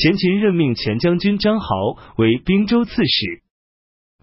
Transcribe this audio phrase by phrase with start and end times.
[0.00, 1.66] 前秦任命前将军张豪
[2.16, 3.42] 为兵州刺史，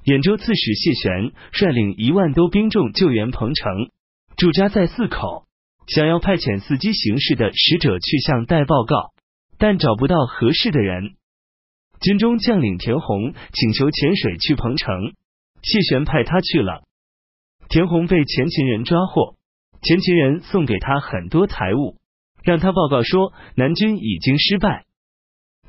[0.05, 3.91] 兖州刺史谢玄率领一万多兵众救援彭城，
[4.37, 5.45] 驻扎在泗口，
[5.85, 9.13] 想要派遣伺机行事的使者去向代报告，
[9.59, 11.13] 但找不到合适的人。
[12.01, 15.13] 军中将领田弘请求潜水去彭城，
[15.61, 16.81] 谢玄派他去了。
[17.69, 19.35] 田弘被前秦人抓获，
[19.83, 21.97] 前秦人送给他很多财物，
[22.41, 24.86] 让他报告说南军已经失败。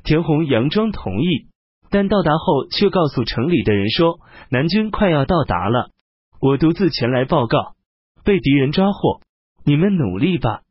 [0.09, 1.45] 田弘佯装同意，
[1.91, 4.19] 但到达后却告诉城里的人说
[4.49, 5.91] 南军快要到达了，
[6.41, 7.75] 我独自前来报告，
[8.23, 9.21] 被敌人抓获，
[9.63, 10.61] 你们努力吧。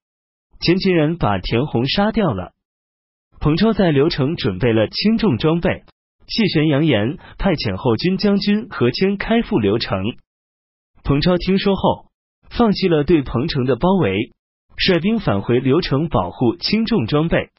[0.58, 2.50] 前秦人把田弘杀掉了。
[3.38, 5.84] 彭超在刘城准备了轻重装备，
[6.26, 10.02] 谢玄扬言派遣后军将军何谦开赴刘城。
[11.04, 12.06] 彭超听说后，
[12.50, 14.32] 放弃了对彭城的包围，
[14.76, 17.50] 率兵返回刘城保护轻重装备。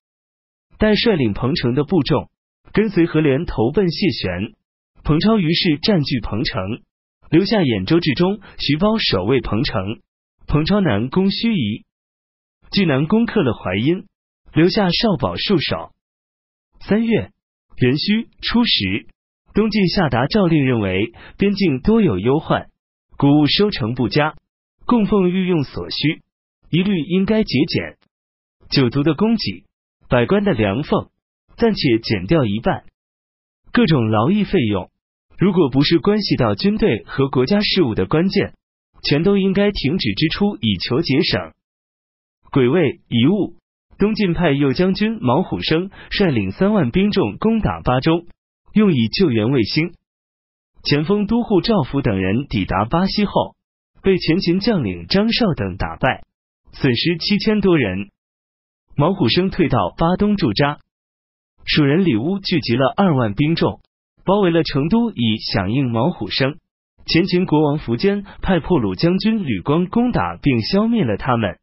[0.80, 2.30] 待率领彭城的部众
[2.72, 4.56] 跟随何连投奔谢玄，
[5.04, 6.82] 彭超于是占据彭城，
[7.30, 10.00] 留下兖州治中徐包守卫彭城。
[10.48, 11.84] 彭超南攻盱眙，
[12.72, 14.06] 据南攻克了淮阴，
[14.54, 15.92] 留下少保戍守。
[16.80, 17.32] 三月
[17.76, 19.06] 壬戌初十，
[19.54, 22.70] 东晋下达诏令，认为边境多有忧患。
[23.18, 24.36] 谷物收成不佳，
[24.86, 26.24] 供奉御用所需，
[26.70, 27.98] 一律应该节俭。
[28.70, 29.66] 酒足的供给，
[30.10, 31.12] 百官的粮俸，
[31.56, 32.84] 暂且减掉一半。
[33.72, 34.90] 各种劳役费用，
[35.38, 38.56] 如果不是关系到军队和国家事务的关键，
[39.04, 41.54] 全都应该停止支出，以求节省。
[42.52, 43.54] 癸未遗物，
[44.00, 48.26] 东晋派右将军毛虎生率领三万兵众攻打巴州，
[48.74, 49.94] 用以救援卫星。
[50.82, 53.56] 前锋都护赵福等人抵达巴西后，
[54.02, 56.24] 被前秦将领张绍等打败，
[56.72, 58.10] 损失七千多人。
[58.96, 60.80] 毛虎生退到巴东驻扎，
[61.66, 63.80] 蜀人李乌聚集了二万兵众，
[64.26, 66.58] 包围了成都，以响应毛虎生。
[67.06, 71.58] 前秦国王苻坚派破虏将军吕光攻打并消灭了他们。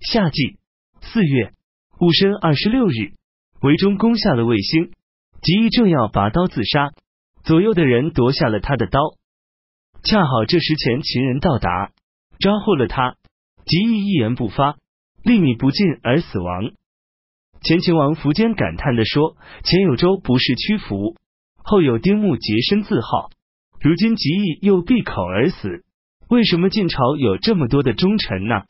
[0.00, 0.58] 夏季
[1.00, 1.52] 四月
[1.98, 3.12] 戊申二十六日，
[3.60, 4.92] 韦忠攻下了卫星，
[5.42, 6.92] 吉义正要拔刀自杀。
[7.42, 9.00] 左右的人夺下了他的刀，
[10.02, 11.90] 恰好这时前秦人到达，
[12.38, 13.16] 抓获了他。
[13.66, 14.76] 吉义一言不发，
[15.24, 16.70] 粒米不进而死亡。
[17.62, 21.16] 前秦王苻坚感叹地说：“前有周不是屈服，
[21.56, 23.30] 后有丁木洁身自好，
[23.80, 25.82] 如今吉义又闭口而死，
[26.28, 28.62] 为什么晋朝有这么多的忠臣呢？”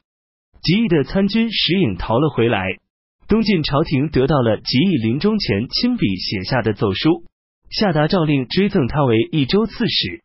[0.62, 2.78] 吉义的参军石颖逃了回来，
[3.26, 7.24] 东晋朝廷得到了吉义临终前亲笔写下的奏书。
[7.68, 10.22] 下达诏令，追赠他为益州刺史。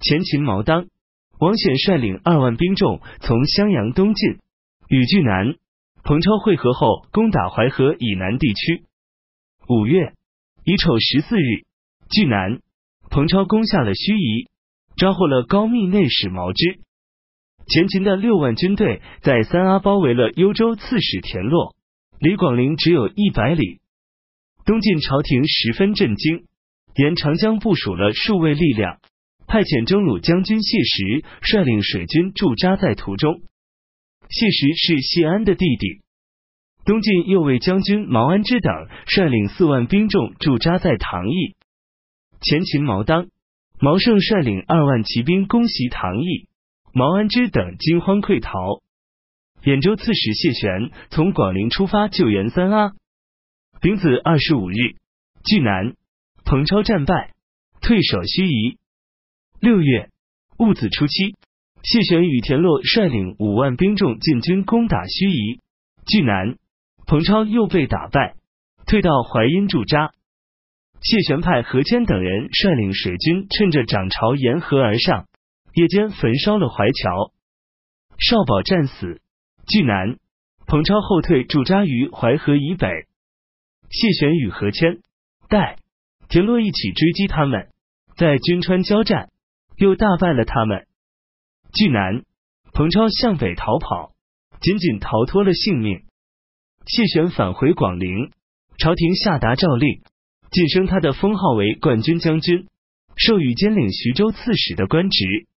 [0.00, 0.86] 前秦毛当、
[1.38, 4.38] 王显率领二万兵众从襄阳东进，
[4.88, 5.56] 与巨南、
[6.02, 8.84] 彭超会合后，攻打淮河以南地区。
[9.68, 10.12] 五月
[10.64, 11.64] 乙丑十四日，
[12.10, 12.60] 巨南、
[13.10, 14.48] 彭超攻下了盱眙，
[14.96, 16.80] 抓获了高密内史毛之。
[17.66, 21.74] 前秦的六万军队在三阿包围了幽州刺史田洛，
[22.18, 23.80] 离广陵只有一百里。
[24.66, 26.44] 东晋朝廷十分震惊。
[26.96, 29.00] 沿长江部署了数位力量，
[29.48, 33.42] 派遣征虏将军谢石率领水军驻扎在途中。
[34.28, 36.00] 谢石是谢安的弟弟。
[36.84, 38.72] 东晋右卫将军毛安之等
[39.06, 41.54] 率领四万兵众驻扎在唐邑。
[42.40, 43.28] 前秦毛当、
[43.80, 46.48] 毛胜率领二万骑兵攻袭唐邑，
[46.92, 48.82] 毛安之等惊慌溃逃。
[49.62, 52.92] 兖州刺史谢玄从广陵出发救援三阿。
[53.80, 54.96] 丙子二十五日，
[55.44, 55.94] 据南。
[56.44, 57.32] 彭超战败，
[57.80, 58.76] 退守盱眙。
[59.60, 60.10] 六月
[60.58, 61.34] 戊子初七，
[61.84, 65.60] 谢玄与田洛率领五万兵众进军攻打盱眙，
[66.06, 66.56] 巨南。
[67.06, 68.36] 彭超又被打败，
[68.86, 70.12] 退到淮阴驻扎。
[71.02, 75.26] 谢玄派何谦等人率领水军，趁着涨潮沿河而上，
[75.74, 77.32] 夜间焚烧了淮桥。
[78.18, 79.20] 少保战死，
[79.68, 80.16] 巨南。
[80.66, 82.88] 彭超后退驻扎于淮河以北。
[83.90, 85.00] 谢玄与何谦、
[85.50, 85.76] 戴。
[86.30, 87.68] 田洛一起追击他们，
[88.16, 89.28] 在军川交战，
[89.76, 90.86] 又大败了他们。
[91.74, 92.22] 据南，
[92.72, 94.12] 彭超向北逃跑，
[94.60, 96.04] 仅仅逃脱了性命。
[96.86, 98.30] 谢玄返回广陵，
[98.78, 100.00] 朝廷下达诏令，
[100.52, 102.68] 晋升他的封号为冠军将军，
[103.16, 105.48] 授予兼领徐州刺史的官职。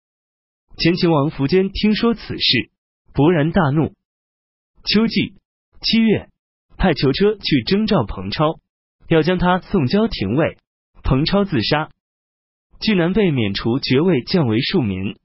[0.79, 2.71] 前秦王苻坚听说此事，
[3.13, 3.93] 勃然大怒。
[4.85, 5.35] 秋季
[5.81, 6.29] 七月，
[6.77, 8.59] 派囚车去征召彭超，
[9.07, 10.57] 要将他送交廷尉。
[11.03, 11.91] 彭超自杀，
[12.81, 15.15] 巨南被免除爵位，降为庶民。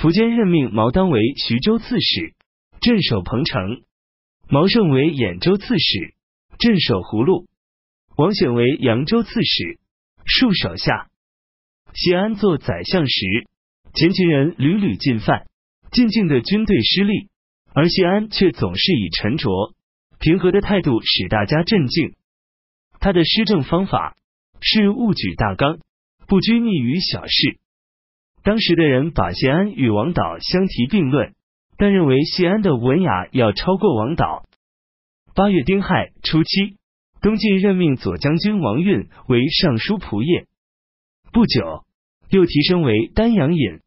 [0.00, 2.32] 苻坚任命毛当为徐州刺史，
[2.80, 3.82] 镇守彭城；
[4.48, 6.14] 毛胜为兖州刺史，
[6.58, 7.44] 镇守葫芦。
[8.16, 9.78] 王选为扬州刺史，
[10.24, 11.10] 戍守下。
[11.92, 13.46] 谢安做宰相时，
[13.92, 15.44] 前秦人屡屡进犯，
[15.92, 17.28] 进境的军队失利，
[17.74, 19.50] 而谢安却总是以沉着
[20.18, 22.14] 平和的态度使大家镇静。
[23.00, 24.16] 他的施政方法
[24.62, 25.78] 是务举大纲，
[26.26, 27.58] 不拘泥于小事。
[28.42, 31.34] 当时的人把谢安与王导相提并论，
[31.76, 34.44] 但认为谢安的文雅要超过王导。
[35.34, 36.76] 八月丁亥初七，
[37.20, 40.46] 东晋任命左将军王运为尚书仆射，
[41.32, 41.84] 不久
[42.30, 43.80] 又提升为丹阳尹。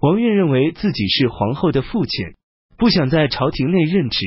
[0.00, 2.34] 王运认为自己是皇后的父亲，
[2.76, 4.26] 不想在朝廷内任职，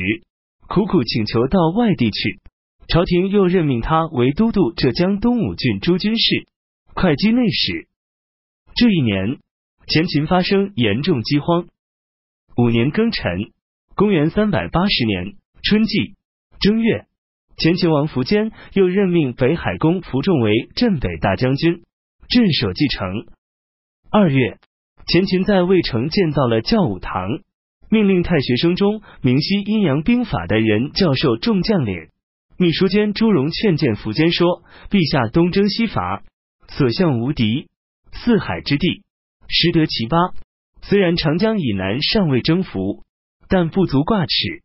[0.68, 2.40] 苦苦请求到外地去。
[2.86, 6.48] 朝廷又任命他为都督浙江东武郡诸军事、
[6.94, 7.86] 会稽内史。
[8.78, 9.38] 这一年，
[9.88, 11.66] 前秦发生严重饥荒。
[12.56, 13.50] 五年庚辰，
[13.96, 15.34] 公元三百八十年
[15.64, 16.14] 春季
[16.60, 17.06] 正月，
[17.56, 21.82] 前秦王苻坚又任命北海公苻仲为镇北大将军，
[22.28, 23.26] 镇守蓟城。
[24.12, 24.58] 二月，
[25.08, 27.40] 前秦在渭城建造了教武堂，
[27.90, 32.10] 命令太学生中明晰阴阳兵法的人教授众将领。
[32.56, 36.22] 秘书监朱荣劝谏苻坚说：“陛下东征西伐，
[36.68, 37.66] 所向无敌，
[38.12, 39.02] 四海之地
[39.48, 40.16] 实得其八。
[40.82, 43.04] 虽然长江以南尚未征服，
[43.48, 44.62] 但不足挂齿。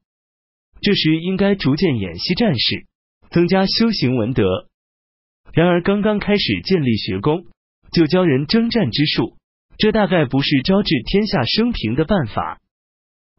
[0.82, 2.86] 这时应该逐渐演习战事，
[3.30, 4.46] 增加修行文德。
[5.54, 7.46] 然而刚刚开始建立学宫，
[7.92, 9.38] 就教人征战之术，
[9.78, 12.60] 这大概不是招致天下升平的办法。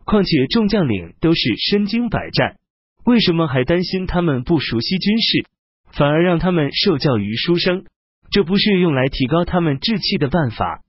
[0.05, 2.57] 况且众将领都是身经百战。”
[3.05, 5.47] 为什么还担心他们不熟悉军事，
[5.93, 7.85] 反而让他们受教于书生？
[8.35, 10.83] 这不是用来提高他们志气的办法。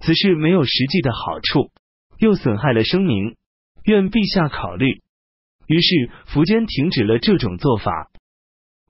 [0.00, 1.70] 此事没有实际的好处，
[2.16, 3.36] 又损害了声名。
[3.84, 5.02] 愿陛下考虑。
[5.66, 8.10] 于是苻坚停止了这种做法。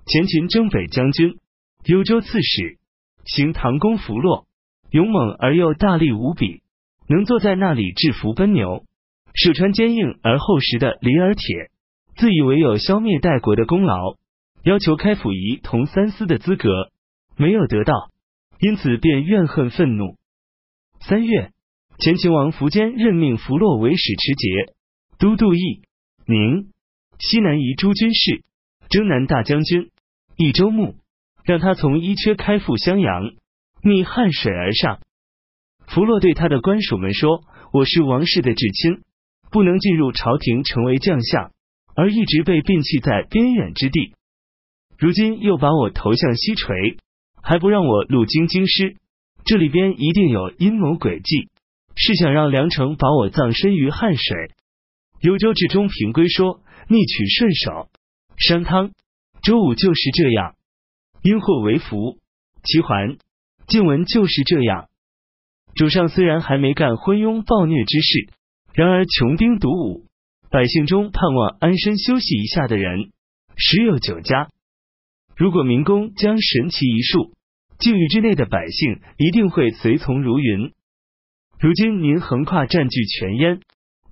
[0.06, 1.40] 前秦征北将军、
[1.84, 2.78] 幽州刺史，
[3.24, 4.46] 行唐公弗洛，
[4.92, 6.62] 勇猛而又大力无比，
[7.08, 8.84] 能坐在那里制服奔牛，
[9.34, 11.72] 手穿坚硬而厚实的里尔铁。
[12.14, 14.14] 自以为有消灭代国的功劳，
[14.62, 16.92] 要求开府仪同三司的资格，
[17.36, 18.10] 没有得到，
[18.60, 20.16] 因此便怨恨愤怒。
[21.00, 21.52] 三月，
[21.98, 24.74] 前秦王苻坚任命弗洛为使持节、
[25.18, 25.82] 都督义、
[26.26, 26.70] 宁、
[27.18, 28.42] 西南夷诸军事、
[28.88, 29.90] 征南大将军、
[30.36, 30.96] 益州牧，
[31.44, 33.22] 让他从伊阙开赴襄阳，
[33.82, 35.00] 逆汉水而上。
[35.86, 37.42] 弗洛对他的官属们说
[37.72, 39.02] ：“我是王室的至亲，
[39.50, 41.52] 不能进入朝廷成为将相。”
[41.96, 44.16] 而一直被摒弃在边远之地，
[44.98, 46.98] 如今又把我投向西陲，
[47.44, 48.96] 还不让我路经京师，
[49.44, 51.50] 这里边一定有阴谋诡计，
[51.94, 54.50] 是想让梁城把我葬身于汉水。
[55.20, 57.90] 幽州治中平归说：“逆取顺守，
[58.38, 58.92] 商汤、
[59.42, 60.54] 周武就是这样，
[61.22, 62.18] 因祸为福。
[62.62, 63.18] 齐桓、
[63.66, 64.88] 晋文就是这样。
[65.74, 68.30] 主上虽然还没干昏庸暴虐之事，
[68.72, 70.06] 然而穷兵黩武。”
[70.50, 73.10] 百姓中盼望安身休息一下的人，
[73.56, 74.48] 十有九家。
[75.36, 77.33] 如果民工将神奇一术，
[77.78, 80.72] 境域之内的百姓一定会随从如云。
[81.58, 83.60] 如今您横跨占据全燕，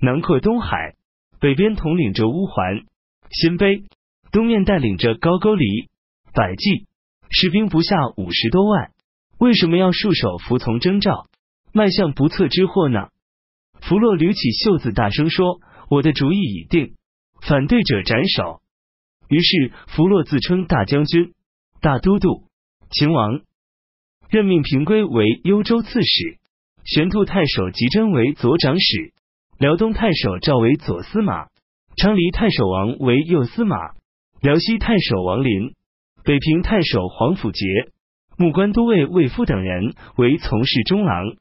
[0.01, 0.95] 南扩东海，
[1.41, 2.85] 北边统领着乌桓、
[3.31, 3.85] 鲜卑，
[4.31, 5.89] 东面带领着高句丽、
[6.35, 6.87] 百济，
[7.31, 8.93] 士兵不下五十多万，
[9.39, 11.27] 为什么要束手服从征召，
[11.73, 13.09] 迈向不测之祸呢？
[13.81, 15.61] 弗洛捋起袖子，大声说。
[15.91, 16.95] 我的主意已定，
[17.43, 18.63] 反对者斩首。
[19.29, 21.35] 于是弗洛自称大将军、
[21.83, 22.45] 大都督、
[22.89, 23.43] 秦王，
[24.33, 26.39] 任命平归为幽州刺史，
[26.87, 29.13] 玄兔太守吉真为左长史，
[29.59, 31.49] 辽东太守赵为左司马，
[31.99, 33.77] 昌黎太守王为右司马，
[34.41, 35.75] 辽西太守王林、
[36.25, 37.67] 北平太守黄甫杰、
[38.39, 41.37] 木官都尉魏夫等人为从事中郎，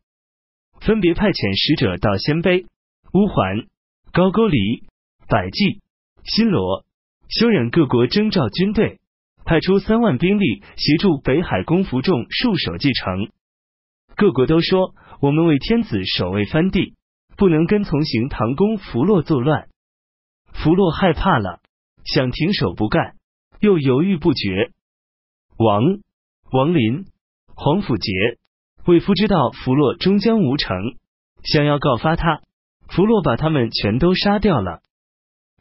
[0.81, 2.65] 分别派遣使者到鲜卑、
[3.13, 3.67] 乌桓。
[4.11, 4.83] 高句丽、
[5.29, 5.79] 百济、
[6.25, 6.83] 新罗、
[7.29, 8.99] 休忍各国征召军队，
[9.45, 13.31] 派出三万兵力协助北海公服众戍守蓟城。
[14.15, 16.95] 各国都说：“我们为天子守卫藩地，
[17.37, 19.67] 不能跟从行唐公弗洛作乱。”
[20.53, 21.59] 弗洛害怕了，
[22.03, 23.15] 想停手不干，
[23.59, 24.71] 又犹豫不决。
[25.57, 25.81] 王
[26.51, 27.05] 王林、
[27.55, 28.11] 黄甫杰、
[28.85, 30.75] 魏夫知道弗洛终将无成，
[31.43, 32.41] 想要告发他。
[32.89, 34.81] 弗洛把他们全都杀掉了。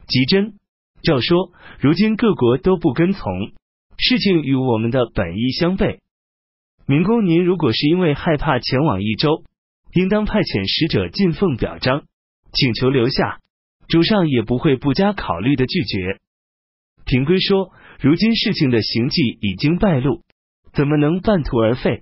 [0.07, 0.55] 吉真
[1.01, 3.53] 照说，如今各国都不跟从，
[4.01, 5.99] 事情与我们的本意相悖。
[6.87, 9.43] 明公，您如果是因为害怕前往益州，
[9.93, 12.05] 应当派遣使者进奉表彰，
[12.51, 13.39] 请求留下，
[13.87, 16.17] 主上也不会不加考虑的拒绝。
[17.05, 20.23] 平归说，如今事情的行迹已经败露，
[20.73, 22.01] 怎么能半途而废？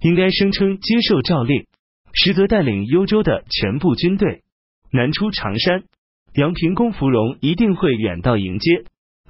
[0.00, 1.66] 应该声称接受诏令，
[2.14, 4.44] 实则带领幽州的全部军队
[4.90, 5.84] 南出长山。
[6.32, 8.84] 杨平公芙蓉一定会远道迎接，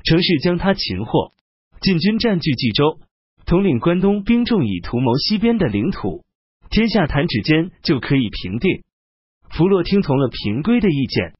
[0.05, 1.33] 乘势将他擒获。
[1.81, 3.01] 晋军占据冀州，
[3.47, 6.25] 统领关东兵众，以图谋西边的领土，
[6.71, 8.83] 天下弹指间就可以平定。
[9.51, 11.35] 弗洛听从了平规的意见。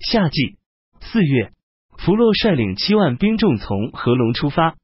[0.00, 0.56] 夏季
[1.00, 1.52] 四月。
[1.98, 4.76] 福洛率领七万兵众从合龙出发。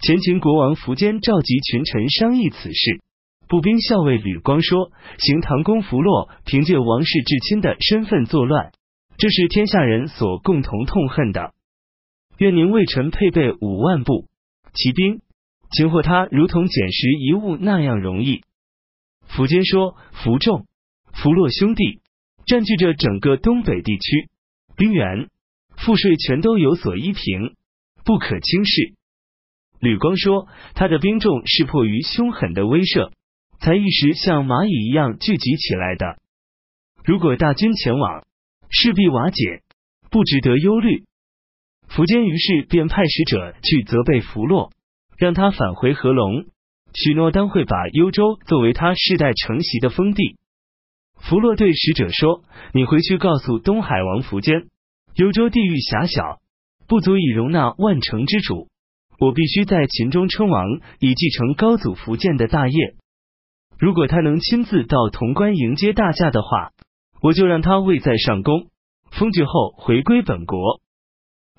[0.00, 3.00] 前秦国王苻坚召集群臣商议此事。
[3.48, 8.72] 步兵校尉吕光说：“行唐公福洛凭借王室至亲的身份作乱，
[9.16, 11.54] 这是天下人所共同痛恨的。
[12.38, 14.26] 愿您为臣配备五万步
[14.74, 15.20] 骑兵，
[15.70, 18.42] 擒获他如同捡拾一物那样容易。”
[19.28, 20.66] 苻坚说：“福众、
[21.12, 22.00] 福洛兄弟
[22.46, 24.28] 占据着整个东北地区，
[24.76, 25.28] 兵源。”
[25.78, 27.54] 赋税全都有所依凭，
[28.02, 28.94] 不可轻视。
[29.78, 33.12] 吕光说：“他的兵众是迫于凶狠的威慑，
[33.60, 36.16] 才一时像蚂蚁一样聚集起来的。
[37.04, 38.24] 如果大军前往，
[38.70, 39.60] 势必瓦解，
[40.10, 41.04] 不值得忧虑。”
[41.88, 44.72] 苻坚于是便派使者去责备弗洛，
[45.16, 46.46] 让他返回合龙，
[46.94, 50.36] 许诺当会把幽州作为他世代承袭的封地。
[51.18, 52.42] 弗洛对使者说
[52.74, 54.66] ：“你回去告诉东海王苻坚。”
[55.16, 56.40] 幽州地域狭小，
[56.86, 58.68] 不足以容纳万城之主。
[59.18, 62.96] 我必须在秦中称王，以继承高祖福建的大业。
[63.78, 66.72] 如果他能亲自到潼关迎接大驾的话，
[67.22, 68.66] 我就让他位在上宫，
[69.10, 70.82] 封爵后回归本国。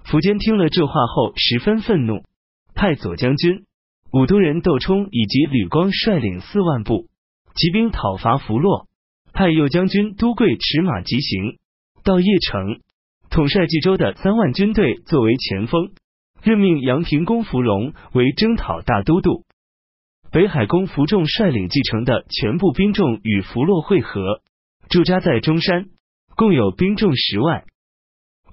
[0.09, 2.23] 苻坚听了这话后十分愤怒，
[2.73, 3.65] 派左将军、
[4.11, 7.07] 武都人窦冲以及吕光率领四万步
[7.55, 8.87] 骑兵讨伐弗洛，
[9.33, 11.57] 派右将军都贵驰马急行。
[12.03, 12.81] 到邺城。
[13.29, 15.91] 统帅冀州的三万军队作为前锋，
[16.41, 19.43] 任命杨平公芙蓉为征讨大都督。
[20.31, 24.41] 北海公福仲率领继承的全部兵众与弗洛会合，
[24.87, 25.87] 驻扎在中山，
[26.37, 27.65] 共有兵众十万。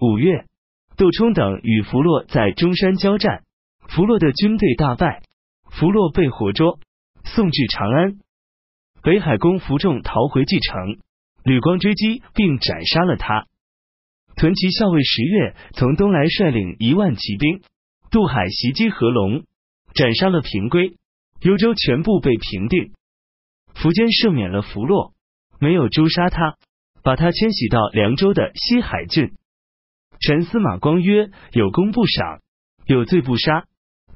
[0.01, 0.47] 五月，
[0.97, 3.43] 窦冲等与弗洛在中山交战，
[3.89, 5.23] 弗洛的军队大败，
[5.71, 6.79] 弗洛被活捉，
[7.25, 8.19] 送至长安。
[9.03, 10.99] 北海公福仲逃回继承，
[11.43, 13.47] 吕光追击并斩杀了他。
[14.37, 17.63] 屯骑校尉十月从东来，率领一万骑兵。
[18.11, 19.43] 渡海袭击合龙，
[19.95, 20.95] 斩杀了平归，
[21.41, 22.93] 幽州全部被平定。
[23.75, 25.13] 苻坚赦免了弗洛，
[25.59, 26.57] 没有诛杀他，
[27.03, 29.33] 把他迁徙到凉州的西海郡。
[30.27, 32.41] 臣司马光曰：“有功不赏，
[32.87, 33.65] 有罪不杀。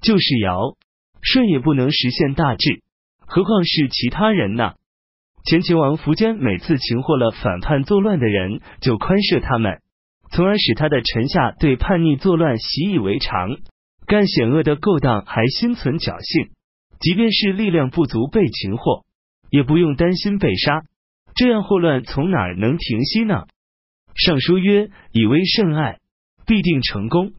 [0.00, 0.78] 就是尧
[1.20, 2.82] 舜也不能实现大治，
[3.26, 4.72] 何况是其他人呢？”
[5.44, 9.82] 前秦王苻坚每次擒获了反叛作乱的人，就宽赦他们。
[10.30, 13.58] 从而使他的臣下对叛逆作乱习以为常，
[14.06, 16.52] 干险恶的勾当还心存侥幸，
[17.00, 19.04] 即便是力量不足被擒获，
[19.50, 20.84] 也不用担心被杀。
[21.34, 23.44] 这样祸乱从哪儿能停息呢？
[24.18, 26.00] 尚书曰：“以威胜爱，
[26.44, 27.34] 必定成功；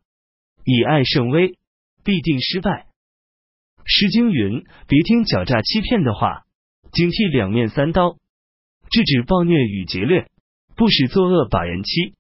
[0.64, 1.58] 以爱胜威，
[2.06, 2.88] 必定失败。”
[3.84, 6.44] 诗经云：“别听狡诈欺骗的话，
[6.94, 8.14] 警惕两面三刀，
[8.90, 10.30] 制止暴虐与劫掠，
[10.78, 12.14] 不使作恶把人欺。”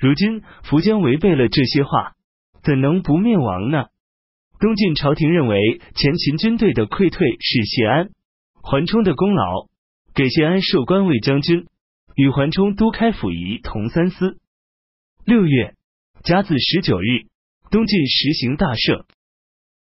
[0.00, 2.14] 如今苻坚违背了这些话，
[2.64, 3.86] 怎能不灭亡呢？
[4.58, 8.10] 东晋朝廷认为前秦军队的溃退是谢安、
[8.54, 9.68] 桓冲的功劳，
[10.14, 11.68] 给谢安授官为将军，
[12.18, 14.40] 与桓冲都开府仪同三司。
[15.24, 15.76] 六月
[16.24, 17.28] 甲子十九日，
[17.70, 19.04] 东晋实行大赦。